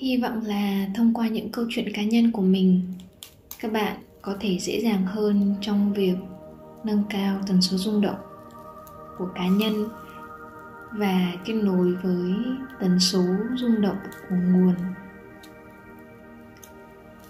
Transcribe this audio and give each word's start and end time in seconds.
hy 0.00 0.16
vọng 0.16 0.40
là 0.44 0.86
thông 0.94 1.14
qua 1.14 1.28
những 1.28 1.48
câu 1.48 1.64
chuyện 1.68 1.92
cá 1.94 2.02
nhân 2.02 2.32
của 2.32 2.42
mình, 2.42 2.82
các 3.60 3.72
bạn 3.72 3.96
có 4.22 4.36
thể 4.40 4.58
dễ 4.58 4.80
dàng 4.80 5.06
hơn 5.06 5.54
trong 5.60 5.92
việc 5.92 6.14
nâng 6.84 7.02
cao 7.10 7.40
tần 7.46 7.62
số 7.62 7.76
rung 7.76 8.00
động 8.00 8.18
của 9.18 9.28
cá 9.34 9.48
nhân 9.48 9.88
và 10.92 11.32
kết 11.44 11.52
nối 11.52 11.94
với 11.94 12.32
tần 12.80 13.00
số 13.00 13.22
rung 13.56 13.80
động 13.80 13.96
của 14.28 14.36
nguồn. 14.36 14.74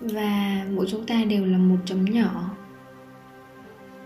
Và 0.01 0.67
mỗi 0.71 0.87
chúng 0.91 1.07
ta 1.07 1.25
đều 1.25 1.47
là 1.47 1.59
một 1.59 1.79
chấm 1.85 2.05
nhỏ 2.05 2.51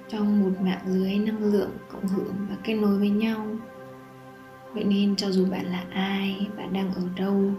trong 0.08 0.40
một 0.40 0.60
mạng 0.60 0.82
lưới 0.86 1.18
năng 1.18 1.52
lượng 1.52 1.70
cộng 1.92 2.08
hưởng 2.08 2.34
và 2.50 2.56
kết 2.64 2.74
nối 2.74 2.98
với 2.98 3.10
nhau. 3.10 3.46
Vậy 4.72 4.84
nên 4.84 5.16
cho 5.16 5.30
dù 5.30 5.46
bạn 5.50 5.66
là 5.66 5.84
ai, 5.90 6.46
bạn 6.56 6.72
đang 6.72 6.94
ở 6.94 7.02
đâu 7.16 7.52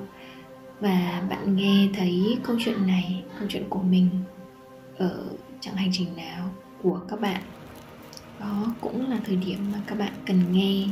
và 0.80 1.24
bạn 1.30 1.56
nghe 1.56 1.90
thấy 1.94 2.38
câu 2.44 2.56
chuyện 2.60 2.88
này, 2.88 3.24
câu 3.40 3.48
chuyện 3.52 3.64
của 3.70 3.82
mình 3.82 4.10
ở 4.98 5.24
chặng 5.60 5.76
hành 5.76 5.90
trình 5.92 6.16
nào 6.18 6.50
của 6.84 7.00
các 7.10 7.22
bạn? 7.22 7.42
Đó 8.40 8.74
cũng 8.82 9.10
là 9.10 9.18
thời 9.26 9.36
điểm 9.36 9.60
mà 9.72 9.80
các 9.88 9.98
bạn 10.00 10.14
cần 10.26 10.52
nghe 10.52 10.88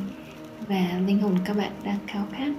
và 0.68 1.00
linh 1.08 1.20
hồn 1.20 1.38
các 1.46 1.58
bạn 1.58 1.72
đang 1.84 2.00
khao 2.08 2.28
khát 2.32 2.54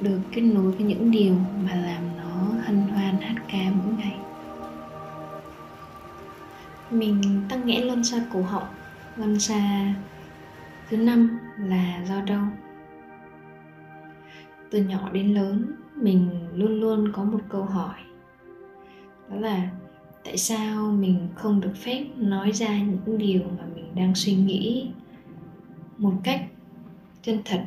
được 0.00 0.20
kết 0.32 0.40
nối 0.40 0.72
với 0.72 0.82
những 0.82 1.10
điều 1.10 1.34
mà 1.64 1.74
làm 1.74 2.16
nó 2.16 2.52
hân 2.62 2.76
hoan, 2.76 3.20
hát 3.20 3.34
ca 3.52 3.70
mỗi 3.74 3.94
ngày. 3.98 4.16
Mình 6.90 7.42
tăng 7.48 7.66
nghẽn 7.66 7.82
luân 7.82 8.04
xa 8.04 8.24
cổ 8.32 8.42
họng. 8.42 8.68
Luân 9.16 9.40
xa 9.40 9.94
thứ 10.90 10.96
năm 10.96 11.38
là 11.58 12.04
do 12.08 12.20
đâu 12.20 12.42
từ 14.70 14.84
nhỏ 14.84 15.10
đến 15.12 15.34
lớn 15.34 15.72
mình 16.00 16.28
luôn 16.54 16.80
luôn 16.80 17.12
có 17.12 17.24
một 17.24 17.40
câu 17.48 17.64
hỏi. 17.64 17.94
Đó 19.30 19.36
là 19.36 19.70
tại 20.24 20.36
sao 20.36 20.92
mình 20.92 21.28
không 21.34 21.60
được 21.60 21.72
phép 21.74 22.04
nói 22.16 22.52
ra 22.52 22.78
những 22.78 23.18
điều 23.18 23.40
mà 23.58 23.64
mình 23.74 23.94
đang 23.94 24.14
suy 24.14 24.34
nghĩ 24.34 24.90
một 25.98 26.12
cách 26.24 26.40
chân 27.22 27.38
thật? 27.44 27.64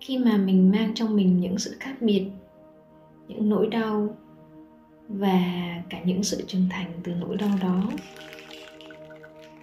Khi 0.00 0.18
mà 0.18 0.36
mình 0.36 0.70
mang 0.70 0.94
trong 0.94 1.16
mình 1.16 1.40
những 1.40 1.58
sự 1.58 1.76
khác 1.80 1.96
biệt, 2.00 2.26
những 3.28 3.48
nỗi 3.48 3.66
đau 3.66 4.16
và 5.08 5.40
cả 5.90 6.02
những 6.04 6.22
sự 6.22 6.44
trưởng 6.46 6.68
thành 6.70 6.92
từ 7.02 7.12
nỗi 7.14 7.36
đau 7.36 7.50
đó, 7.62 7.82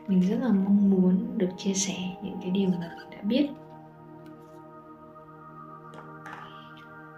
mình 0.08 0.22
rất 0.30 0.38
là 0.42 0.48
mong 0.48 0.90
muốn 0.90 1.26
được 1.38 1.50
chia 1.58 1.74
sẻ 1.74 1.96
những 2.24 2.38
cái 2.42 2.52
điều 2.52 2.70
mà 2.70 2.98
mình 2.98 3.10
đã 3.12 3.22
biết. 3.22 3.48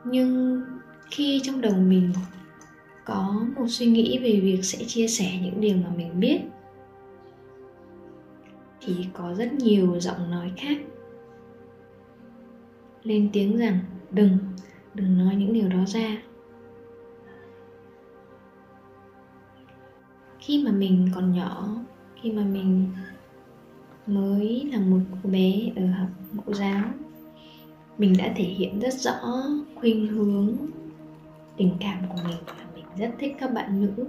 Nhưng 0.09 0.61
khi 1.11 1.41
trong 1.43 1.61
đầu 1.61 1.73
mình 1.73 2.13
có 3.05 3.45
một 3.55 3.65
suy 3.67 3.85
nghĩ 3.85 4.19
về 4.19 4.39
việc 4.39 4.59
sẽ 4.63 4.77
chia 4.87 5.07
sẻ 5.07 5.39
những 5.41 5.61
điều 5.61 5.77
mà 5.77 5.89
mình 5.97 6.19
biết, 6.19 6.41
thì 8.81 9.07
có 9.13 9.33
rất 9.33 9.53
nhiều 9.53 9.99
giọng 9.99 10.31
nói 10.31 10.51
khác 10.57 10.77
lên 13.03 13.29
tiếng 13.33 13.57
rằng, 13.57 13.79
đừng 14.11 14.37
đừng 14.93 15.17
nói 15.17 15.35
những 15.35 15.53
điều 15.53 15.69
đó 15.69 15.85
ra. 15.87 16.17
Khi 20.39 20.63
mà 20.63 20.71
mình 20.71 21.09
còn 21.15 21.31
nhỏ, 21.31 21.69
khi 22.21 22.31
mà 22.31 22.43
mình 22.43 22.87
mới 24.07 24.69
là 24.71 24.79
một 24.79 24.99
cô 25.23 25.29
bé 25.29 25.71
ở 25.75 25.85
học 25.85 26.09
mẫu 26.33 26.53
giáo 26.53 26.83
mình 27.97 28.13
đã 28.17 28.33
thể 28.35 28.43
hiện 28.43 28.79
rất 28.79 28.93
rõ 28.93 29.43
khuynh 29.75 30.07
hướng 30.07 30.55
tình 31.57 31.71
cảm 31.79 31.97
của 32.09 32.21
mình 32.27 32.37
và 32.45 32.65
mình 32.73 32.85
rất 32.97 33.15
thích 33.19 33.35
các 33.39 33.53
bạn 33.53 33.81
nữ. 33.81 34.05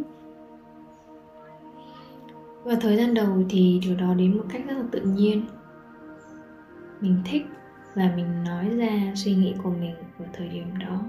Và 2.64 2.74
thời 2.80 2.96
gian 2.96 3.14
đầu 3.14 3.42
thì 3.48 3.80
điều 3.82 3.96
đó 3.96 4.14
đến 4.14 4.36
một 4.36 4.44
cách 4.48 4.62
rất 4.66 4.74
là 4.74 4.84
tự 4.92 5.00
nhiên. 5.00 5.42
Mình 7.00 7.16
thích 7.24 7.42
và 7.94 8.12
mình 8.16 8.44
nói 8.44 8.68
ra 8.70 9.12
suy 9.14 9.34
nghĩ 9.34 9.54
của 9.62 9.70
mình 9.70 9.94
ở 10.18 10.24
thời 10.32 10.48
điểm 10.48 10.66
đó. 10.80 11.00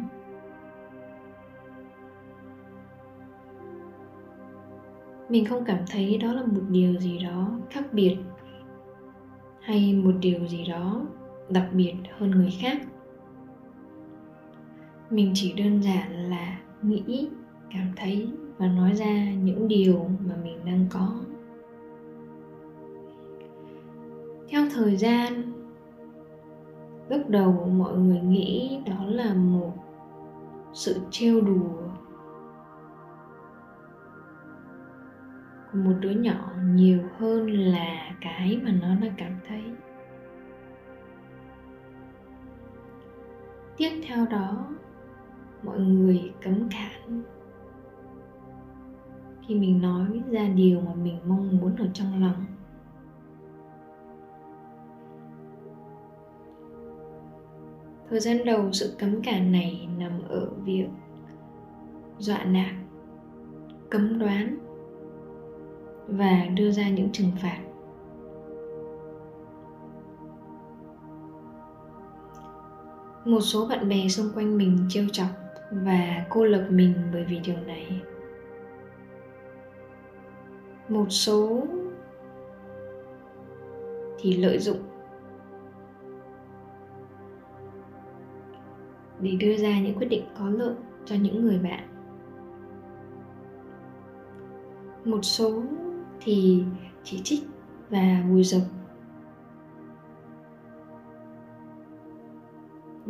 Mình 5.29 5.45
không 5.45 5.65
cảm 5.65 5.79
thấy 5.91 6.17
đó 6.17 6.33
là 6.33 6.41
một 6.41 6.61
điều 6.69 6.99
gì 6.99 7.19
đó 7.19 7.51
khác 7.69 7.83
biệt 7.93 8.17
hay 9.61 9.93
một 9.93 10.13
điều 10.21 10.47
gì 10.47 10.65
đó 10.65 11.01
đặc 11.49 11.69
biệt 11.73 11.93
hơn 12.17 12.31
người 12.31 12.53
khác. 12.61 12.77
Mình 15.09 15.31
chỉ 15.35 15.53
đơn 15.53 15.81
giản 15.83 16.29
là 16.29 16.59
nghĩ, 16.81 17.29
cảm 17.73 17.87
thấy 17.95 18.29
và 18.57 18.67
nói 18.67 18.93
ra 18.93 19.31
những 19.31 19.67
điều 19.67 20.09
mà 20.27 20.35
mình 20.43 20.57
đang 20.65 20.85
có. 20.89 21.15
Theo 24.49 24.61
thời 24.73 24.97
gian, 24.97 25.51
lúc 27.09 27.29
đầu 27.29 27.71
mọi 27.77 27.97
người 27.97 28.19
nghĩ 28.19 28.79
đó 28.85 29.05
là 29.05 29.33
một 29.33 29.73
sự 30.73 30.95
trêu 31.11 31.41
đùa 31.41 31.89
của 35.71 35.77
một 35.77 35.93
đứa 35.99 36.09
nhỏ 36.09 36.51
nhiều 36.73 36.99
hơn 37.17 37.47
là 37.47 38.11
cái 38.21 38.59
mà 38.63 38.71
nó 38.81 38.95
đang 38.95 39.13
cảm 39.17 39.35
thấy. 39.47 39.61
Tiếp 43.79 44.01
theo 44.07 44.25
đó, 44.25 44.67
mọi 45.63 45.79
người 45.79 46.31
cấm 46.43 46.69
cản. 46.69 47.23
Khi 49.47 49.55
mình 49.55 49.81
nói 49.81 50.21
ra 50.29 50.47
điều 50.47 50.81
mà 50.81 50.93
mình 50.93 51.19
mong 51.25 51.57
muốn 51.57 51.75
ở 51.75 51.87
trong 51.93 52.21
lòng, 52.21 52.45
thời 58.09 58.19
gian 58.19 58.45
đầu 58.45 58.71
sự 58.71 58.95
cấm 58.99 59.21
cản 59.21 59.51
này 59.51 59.87
nằm 59.97 60.11
ở 60.29 60.49
việc 60.63 60.87
dọa 62.17 62.43
nạt, 62.43 62.75
cấm 63.89 64.19
đoán 64.19 64.57
và 66.07 66.45
đưa 66.55 66.71
ra 66.71 66.89
những 66.89 67.09
trừng 67.11 67.31
phạt. 67.41 67.68
Một 73.25 73.41
số 73.41 73.67
bạn 73.67 73.89
bè 73.89 74.07
xung 74.07 74.29
quanh 74.35 74.57
mình 74.57 74.77
trêu 74.89 75.05
chọc 75.11 75.27
và 75.71 76.25
cô 76.29 76.45
lập 76.45 76.67
mình 76.69 76.93
bởi 77.13 77.25
vì 77.25 77.39
điều 77.39 77.57
này. 77.67 78.01
Một 80.89 81.05
số 81.09 81.63
thì 84.19 84.37
lợi 84.37 84.59
dụng 84.59 84.77
để 89.19 89.31
đưa 89.39 89.57
ra 89.57 89.79
những 89.79 89.97
quyết 89.97 90.07
định 90.07 90.23
có 90.39 90.49
lợi 90.49 90.73
cho 91.05 91.15
những 91.15 91.45
người 91.45 91.59
bạn. 91.59 91.87
Một 95.05 95.19
số 95.21 95.63
thì 96.21 96.63
chỉ 97.03 97.21
trích 97.23 97.43
và 97.89 98.23
bùi 98.29 98.43
dập 98.43 98.61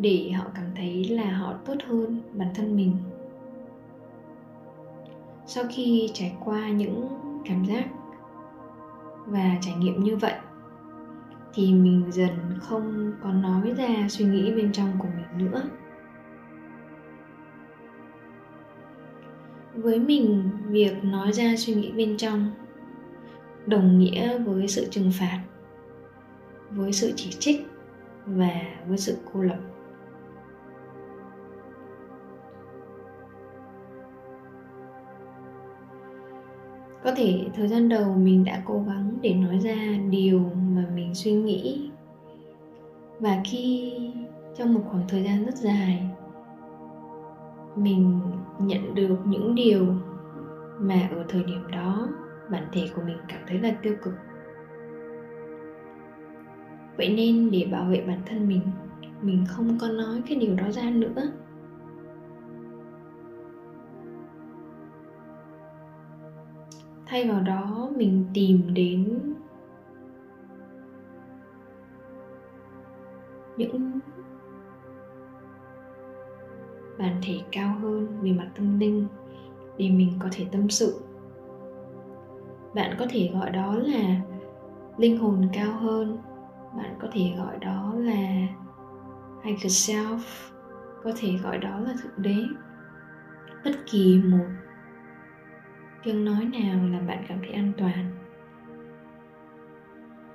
để 0.02 0.32
họ 0.32 0.46
cảm 0.56 0.66
thấy 0.76 1.04
là 1.04 1.32
họ 1.38 1.54
tốt 1.66 1.76
hơn 1.88 2.22
bản 2.34 2.48
thân 2.56 2.76
mình. 2.76 2.96
Sau 5.46 5.64
khi 5.70 6.10
trải 6.14 6.36
qua 6.46 6.70
những 6.70 7.08
cảm 7.46 7.66
giác 7.66 7.86
và 9.26 9.58
trải 9.62 9.76
nghiệm 9.76 10.04
như 10.04 10.16
vậy, 10.16 10.34
thì 11.54 11.74
mình 11.74 12.12
dần 12.12 12.30
không 12.62 13.14
còn 13.24 13.42
nói 13.42 13.74
ra 13.78 14.08
suy 14.10 14.26
nghĩ 14.26 14.52
bên 14.52 14.72
trong 14.72 14.92
của 15.00 15.07
mình 15.07 15.51
nữa. 15.51 15.63
Với 19.74 20.00
mình, 20.00 20.50
việc 20.68 21.04
nói 21.04 21.34
ra 21.34 21.56
suy 21.57 21.74
nghĩ 21.74 21.92
bên 21.92 22.18
trong 22.18 22.51
đồng 23.66 24.00
nghĩa 24.00 24.38
với 24.38 24.68
sự 24.68 24.88
trừng 24.92 25.12
phạt, 25.19 25.40
với 26.72 26.94
sự 26.94 27.13
chỉ 27.16 27.31
trích 27.31 27.68
và 28.25 28.62
với 28.88 28.98
sự 28.98 29.18
cô 29.34 29.42
lập. 29.42 29.60
Có 37.04 37.12
thể 37.16 37.46
thời 37.56 37.68
gian 37.68 37.90
đầu 37.90 38.13
mình 38.13 38.44
đã 38.44 38.62
cố 38.66 38.84
gắng 38.88 39.18
để 39.22 39.34
nói 39.34 39.60
ra 39.60 39.75
điều 40.10 40.40
mà 40.75 40.86
mình 40.96 41.16
suy 41.16 41.31
nghĩ. 41.31 41.90
Và 43.19 43.42
khi 43.46 43.94
trong 44.57 44.74
một 44.74 44.81
khoảng 44.92 45.07
thời 45.07 45.24
gian 45.24 45.46
rất 45.46 45.56
dài, 45.56 46.10
mình 47.75 48.19
nhận 48.60 48.96
được 48.96 49.18
những 49.25 49.56
điều 49.56 49.86
mà 50.80 51.10
ở 51.12 51.24
thời 51.30 51.44
điểm 51.44 51.62
đó 51.72 52.07
bản 52.51 52.63
thể 52.72 52.81
của 52.96 53.01
mình 53.06 53.18
cảm 53.28 53.40
thấy 53.48 53.60
là 53.60 53.72
tiêu 53.81 53.96
cực. 54.04 54.13
Vậy 56.98 57.10
nên 57.10 57.51
để 57.51 57.68
bảo 57.72 57.86
vệ 57.86 58.04
bản 58.07 58.19
thân 58.25 58.48
mình 58.48 58.62
mình 59.22 59.46
không 59.48 59.78
có 59.81 59.88
nói 59.88 60.22
cái 60.28 60.38
điều 60.38 60.56
đó 60.56 60.72
ra 60.72 60.90
nữa. 60.90 61.31
Thay 67.10 67.30
vào 67.30 67.42
đó, 67.42 67.90
mình 67.96 68.26
tìm 68.34 68.74
đến 68.74 69.20
những 73.58 74.00
bản 76.98 77.16
thể 77.22 77.40
cao 77.52 77.76
hơn 77.82 78.18
về 78.22 78.32
mặt 78.32 78.50
tâm 78.56 78.80
linh 78.80 79.08
để 79.78 79.90
mình 79.90 80.12
có 80.20 80.30
thể 80.32 80.46
tâm 80.52 80.70
sự. 80.70 81.02
Bạn 82.74 82.96
có 83.00 83.06
thể 83.10 83.30
gọi 83.34 83.50
đó 83.50 83.76
là 83.76 84.22
linh 84.98 85.18
hồn 85.18 85.50
cao 85.54 85.72
hơn. 85.72 86.18
Bạn 86.78 86.96
có 87.02 87.08
thể 87.12 87.34
gọi 87.38 87.58
đó 87.60 87.94
là 87.98 88.48
higher 89.44 89.90
self. 89.90 90.20
Có 91.04 91.12
thể 91.18 91.32
gọi 91.44 91.58
đó 91.58 91.80
là 91.80 91.94
thượng 92.04 92.22
đế. 92.22 92.36
Bất 93.66 93.72
kỳ 93.92 94.22
một 94.26 94.46
tiếng 96.04 96.25
nói 96.25 96.46
nào 96.46 96.88
làm 96.92 97.07
bạn 97.07 97.25
cảm 97.28 97.40
thấy 97.40 97.51
an 97.51 97.72
toàn? 97.78 98.12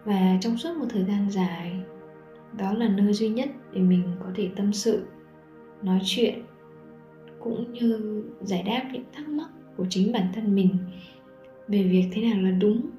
Và 0.05 0.39
trong 0.41 0.57
suốt 0.57 0.77
một 0.77 0.87
thời 0.91 1.05
gian 1.05 1.31
dài, 1.31 1.77
đó 2.59 2.73
là 2.73 2.89
nơi 2.89 3.13
duy 3.13 3.29
nhất 3.29 3.49
để 3.73 3.81
mình 3.81 4.03
có 4.21 4.27
thể 4.35 4.51
tâm 4.57 4.73
sự, 4.73 5.07
nói 5.83 6.01
chuyện, 6.05 6.43
cũng 7.41 7.73
như 7.73 8.23
giải 8.41 8.63
đáp 8.63 8.83
những 8.93 9.05
thắc 9.13 9.29
mắc 9.29 9.49
của 9.77 9.87
chính 9.91 10.13
bản 10.13 10.27
thân 10.35 10.55
mình 10.55 10.77
về 11.69 11.83
việc 11.83 12.09
thế 12.13 12.23
nào 12.23 12.43
là 12.43 12.51
đúng, 12.51 12.91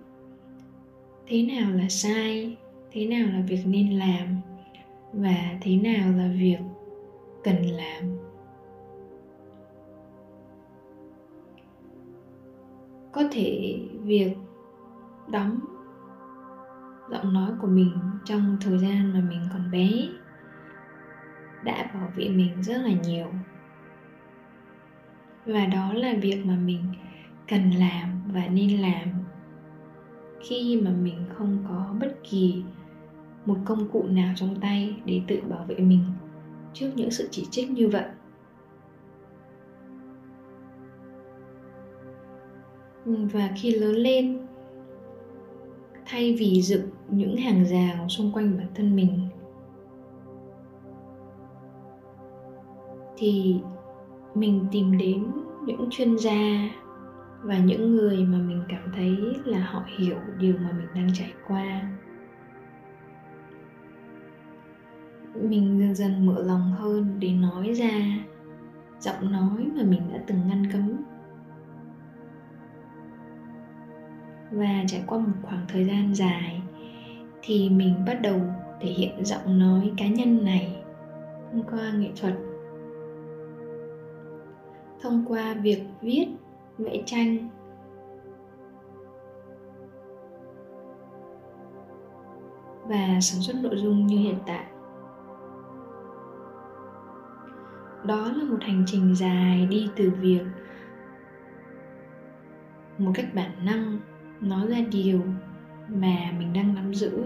thế 1.27 1.43
nào 1.43 1.71
là 1.71 1.89
sai, 1.89 2.57
thế 2.91 3.05
nào 3.05 3.27
là 3.33 3.41
việc 3.47 3.61
nên 3.65 3.99
làm, 3.99 4.41
và 5.13 5.57
thế 5.61 5.75
nào 5.75 6.11
là 6.17 6.31
việc 6.39 6.59
cần 7.43 7.55
làm. 7.65 8.24
Có 13.15 13.23
thể 13.31 13.79
việc 14.03 14.35
đóng 15.27 15.59
giọng 17.11 17.33
nói 17.33 17.51
của 17.61 17.67
mình 17.67 17.91
trong 18.25 18.57
thời 18.61 18.77
gian 18.77 19.13
mà 19.13 19.19
mình 19.29 19.41
còn 19.53 19.71
bé 19.71 19.89
đã 21.63 21.91
bảo 21.93 22.11
vệ 22.15 22.29
mình 22.29 22.63
rất 22.63 22.77
là 22.77 22.91
nhiều. 23.07 23.25
Và 25.45 25.65
đó 25.65 25.93
là 25.93 26.13
việc 26.21 26.45
mà 26.45 26.55
mình 26.55 26.83
cần 27.47 27.71
làm 27.71 28.21
và 28.33 28.47
nên 28.47 28.81
làm 28.81 29.07
khi 30.41 30.81
mà 30.81 30.91
mình 30.91 31.25
không 31.37 31.65
có 31.69 31.95
bất 31.99 32.17
kỳ 32.29 32.63
một 33.45 33.57
công 33.65 33.89
cụ 33.89 34.05
nào 34.09 34.33
trong 34.35 34.59
tay 34.59 35.01
để 35.05 35.21
tự 35.27 35.41
bảo 35.49 35.65
vệ 35.67 35.75
mình 35.75 36.03
trước 36.73 36.91
những 36.95 37.11
sự 37.11 37.27
chỉ 37.31 37.47
trích 37.51 37.71
như 37.71 37.87
vậy. 37.87 38.05
Và 43.05 43.51
khi 43.55 43.71
lớn 43.71 43.95
lên, 43.95 44.37
thay 46.05 46.35
vì 46.39 46.61
dựng 46.61 46.89
những 47.09 47.37
hàng 47.37 47.65
rào 47.65 48.09
xung 48.09 48.31
quanh 48.31 48.57
bản 48.57 48.67
thân 48.75 48.95
mình, 48.95 49.27
thì 53.17 53.59
mình 54.35 54.65
tìm 54.71 54.97
đến 54.97 55.25
những 55.65 55.87
chuyên 55.91 56.17
gia 56.17 56.69
và 57.41 57.57
những 57.57 57.95
người 57.95 58.17
mà 58.23 58.37
mình 58.37 58.63
cảm 58.69 58.91
thấy 58.95 59.17
là 59.45 59.65
họ 59.71 59.83
hiểu 59.97 60.17
điều 60.39 60.53
mà 60.57 60.71
mình 60.71 60.87
đang 60.95 61.09
trải 61.13 61.33
qua. 61.47 61.81
Mình 65.41 65.79
dần 65.79 65.95
dần 65.95 66.25
mở 66.25 66.43
lòng 66.43 66.73
hơn 66.77 67.15
để 67.19 67.31
nói 67.31 67.73
ra 67.73 67.91
giọng 68.99 69.31
nói 69.31 69.67
mà 69.75 69.83
mình 69.83 70.01
đã 70.13 70.23
từng 70.27 70.39
ngăn 70.47 70.71
cấm. 70.71 71.14
Và 74.55 74.83
trải 74.87 75.03
qua 75.07 75.19
một 75.19 75.33
khoảng 75.43 75.65
thời 75.67 75.85
gian 75.85 76.15
dài 76.15 76.61
thì 77.41 77.69
mình 77.69 78.05
bắt 78.07 78.19
đầu 78.21 78.41
thể 78.81 78.89
hiện 78.89 79.25
giọng 79.25 79.59
nói 79.59 79.91
cá 79.97 80.07
nhân 80.07 80.45
này 80.45 80.83
thông 81.51 81.63
qua 81.71 81.91
nghệ 81.91 82.11
thuật, 82.21 82.33
thông 85.01 85.25
qua 85.27 85.53
việc 85.53 85.83
viết, 86.01 86.27
vẽ 86.77 87.03
tranh. 87.05 87.49
Và 92.87 93.19
sản 93.21 93.41
xuất 93.41 93.55
nội 93.63 93.77
dung 93.77 94.07
như 94.07 94.17
hiện 94.17 94.37
tại. 94.47 94.65
Đó 98.05 98.31
là 98.35 98.43
một 98.43 98.59
hành 98.61 98.83
trình 98.87 99.15
dài 99.15 99.65
đi 99.65 99.89
từ 99.95 100.11
việc 100.19 100.43
một 102.97 103.11
cách 103.15 103.25
bản 103.35 103.51
năng 103.65 103.99
nói 104.45 104.67
ra 104.67 104.77
điều 104.91 105.21
mà 105.87 106.31
mình 106.39 106.53
đang 106.53 106.75
nắm 106.75 106.93
giữ. 106.93 107.23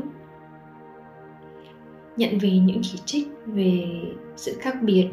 Nhận 2.18 2.38
về 2.42 2.60
những 2.60 2.80
chỉ 2.82 3.00
trích 3.06 3.28
về 3.46 3.86
sự 4.36 4.56
khác 4.60 4.78
biệt, 4.82 5.10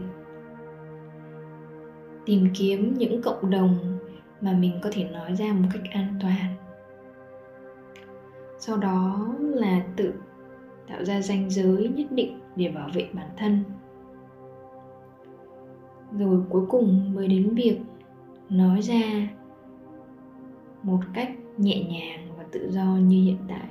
tìm 2.24 2.48
kiếm 2.54 2.94
những 2.94 3.22
cộng 3.22 3.50
đồng 3.50 3.98
mà 4.40 4.52
mình 4.52 4.78
có 4.82 4.90
thể 4.92 5.04
nói 5.04 5.36
ra 5.36 5.52
một 5.52 5.68
cách 5.72 5.82
an 5.90 6.14
toàn. 6.20 6.56
Sau 8.58 8.76
đó 8.76 9.28
là 9.38 9.82
tự 9.96 10.12
tạo 10.88 11.04
ra 11.04 11.20
ranh 11.20 11.50
giới 11.50 11.88
nhất 11.88 12.06
định 12.10 12.40
để 12.56 12.68
bảo 12.68 12.88
vệ 12.94 13.08
bản 13.12 13.28
thân. 13.36 13.64
Rồi 16.18 16.42
cuối 16.50 16.66
cùng 16.68 17.14
mới 17.14 17.28
đến 17.28 17.54
việc 17.54 17.78
nói 18.50 18.82
ra 18.82 19.28
một 20.82 21.00
cách 21.14 21.30
nhẹ 21.56 21.84
nhàng 21.84 22.28
và 22.38 22.44
tự 22.52 22.70
do 22.70 22.84
như 22.84 23.24
hiện 23.24 23.38
tại. 23.48 23.68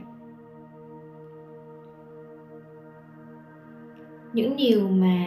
Những 4.33 4.57
điều 4.57 4.89
mà 4.89 5.25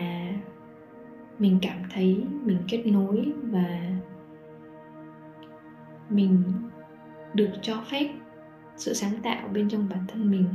mình 1.39 1.59
cảm 1.63 1.79
thấy, 1.95 2.25
mình 2.45 2.59
kết 2.69 2.87
nối 2.87 3.33
và 3.43 3.91
mình 6.11 6.43
được 7.35 7.51
cho 7.63 7.83
phép 7.91 8.09
sự 8.77 8.93
sáng 8.95 9.13
tạo 9.23 9.49
bên 9.49 9.69
trong 9.69 9.89
bản 9.91 10.05
thân 10.09 10.31
mình. 10.31 10.47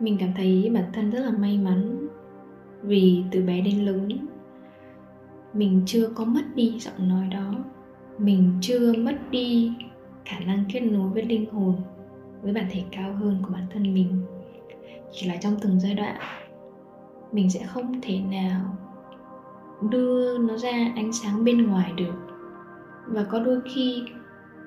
Mình 0.00 0.16
cảm 0.20 0.28
thấy 0.36 0.70
bản 0.74 0.84
thân 0.92 1.10
rất 1.10 1.20
là 1.20 1.30
may 1.30 1.58
mắn 1.58 2.06
vì 2.82 3.24
từ 3.30 3.42
bé 3.42 3.60
đến 3.60 3.84
lớn, 3.84 4.08
mình 5.52 5.82
chưa 5.86 6.08
có 6.14 6.24
mất 6.24 6.42
đi 6.54 6.78
giọng 6.80 7.08
nói 7.08 7.28
đó 7.32 7.52
mình 8.18 8.58
chưa 8.60 8.92
mất 8.92 9.16
đi 9.30 9.72
khả 10.24 10.38
năng 10.40 10.64
kết 10.72 10.80
nối 10.80 11.08
với 11.08 11.22
linh 11.22 11.50
hồn, 11.50 11.76
với 12.42 12.52
bản 12.52 12.66
thể 12.70 12.84
cao 12.90 13.12
hơn 13.12 13.38
của 13.42 13.52
bản 13.52 13.66
thân 13.72 13.94
mình. 13.94 14.22
Chỉ 15.12 15.28
là 15.28 15.36
trong 15.36 15.56
từng 15.60 15.80
giai 15.80 15.94
đoạn, 15.94 16.16
mình 17.32 17.50
sẽ 17.50 17.66
không 17.66 18.00
thể 18.02 18.20
nào 18.20 18.76
đưa 19.90 20.38
nó 20.38 20.56
ra 20.56 20.92
ánh 20.96 21.12
sáng 21.12 21.44
bên 21.44 21.66
ngoài 21.66 21.92
được. 21.96 22.14
Và 23.06 23.24
có 23.24 23.40
đôi 23.40 23.60
khi, 23.74 24.02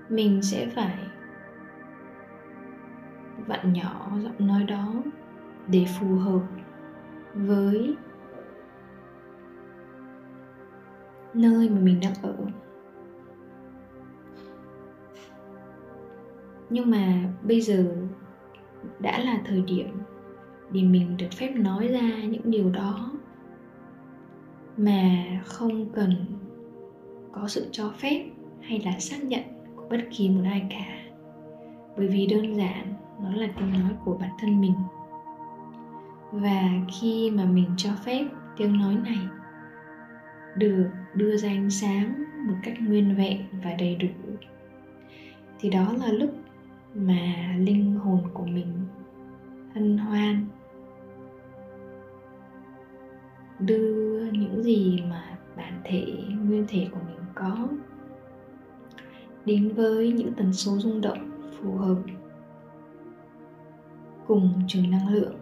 mình 0.09 0.41
sẽ 0.41 0.67
phải 0.75 0.95
vặn 3.47 3.73
nhỏ 3.73 4.11
giọng 4.23 4.47
nói 4.47 4.63
đó 4.63 4.93
để 5.67 5.85
phù 5.99 6.15
hợp 6.15 6.41
với 7.33 7.95
nơi 11.33 11.69
mà 11.69 11.79
mình 11.79 11.99
đang 11.99 12.13
ở. 12.21 12.35
Nhưng 16.69 16.91
mà 16.91 17.23
bây 17.43 17.61
giờ 17.61 17.95
đã 18.99 19.19
là 19.19 19.39
thời 19.45 19.61
điểm 19.61 19.87
để 20.71 20.83
mình 20.83 21.17
được 21.17 21.31
phép 21.31 21.55
nói 21.55 21.87
ra 21.87 22.23
những 22.23 22.51
điều 22.51 22.69
đó 22.69 23.11
mà 24.77 25.25
không 25.45 25.89
cần 25.89 26.15
có 27.31 27.47
sự 27.47 27.67
cho 27.71 27.89
phép 27.97 28.25
hay 28.61 28.81
là 28.85 28.99
xác 28.99 29.23
nhận 29.23 29.43
của 29.75 29.83
bất 29.89 29.99
kỳ 30.11 30.29
một 30.29 30.41
ai 30.45 30.67
cả. 30.69 30.99
Bởi 31.97 32.07
vì 32.07 32.27
đơn 32.27 32.55
giản, 32.55 32.93
nó 33.23 33.35
là 33.35 33.47
tiếng 33.57 33.73
nói 33.73 33.91
của 34.05 34.17
bản 34.17 34.29
thân 34.39 34.61
mình. 34.61 34.73
Và 36.31 36.61
khi 37.01 37.31
mà 37.31 37.45
mình 37.45 37.69
cho 37.77 37.89
phép 38.05 38.25
tiếng 38.57 38.77
nói 38.77 38.97
này 39.03 39.19
được 40.57 40.89
đưa 41.13 41.37
ra 41.37 41.49
ánh 41.49 41.69
sáng 41.69 42.23
một 42.47 42.55
cách 42.63 42.73
nguyên 42.79 43.15
vẹn 43.15 43.37
và 43.63 43.73
đầy 43.79 43.95
đủ, 43.95 44.07
thì 45.59 45.69
đó 45.69 45.93
là 45.99 46.11
lúc 46.11 46.29
mà 46.95 47.55
linh 47.57 47.95
hồn 47.95 48.23
của 48.33 48.45
mình 48.45 48.73
hân 49.73 49.97
hoan. 49.97 50.45
Đưa 53.59 54.25
những 54.31 54.63
gì 54.63 55.01
mà 55.09 55.37
bản 55.55 55.81
thể, 55.83 56.05
nguyên 56.45 56.65
thể 56.67 56.87
của 56.91 56.99
mình 57.07 57.19
có 57.35 57.67
đến 59.45 59.73
với 59.75 60.11
những 60.11 60.33
tần 60.33 60.53
số 60.53 60.77
rung 60.77 61.01
động 61.01 61.49
phù 61.59 61.75
hợp 61.75 61.97
cùng 64.27 64.61
trường 64.67 64.91
năng 64.91 65.13
lượng 65.13 65.35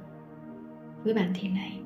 với 1.04 1.13
bản 1.13 1.34
thể 1.36 1.50
này. 1.50 1.80